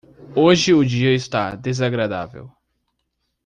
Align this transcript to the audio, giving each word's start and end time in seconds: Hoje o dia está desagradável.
Hoje 0.35 0.73
o 0.73 0.83
dia 0.83 1.13
está 1.13 1.53
desagradável. 1.53 2.49